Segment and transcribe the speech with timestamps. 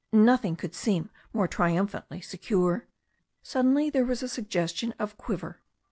[0.11, 2.87] Nothing could seem more triumphantly secure.
[3.43, 5.59] Suddenly there was a suggestion of quiver.